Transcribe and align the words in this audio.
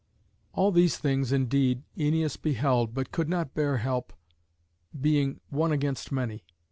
All 0.53 0.71
these 0.71 0.97
things, 0.97 1.31
indeed, 1.31 1.83
Æneas 1.95 2.35
beheld, 2.35 2.95
but 2.95 3.11
could 3.11 3.29
not 3.29 3.53
bear 3.53 3.77
help, 3.77 4.13
being 4.99 5.41
one 5.51 5.71
against 5.71 6.11
many. 6.11 6.43